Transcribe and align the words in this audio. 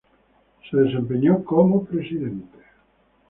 Se 0.67 0.75
desempeñó 0.77 1.43
como 1.45 1.85
presidente. 1.85 2.57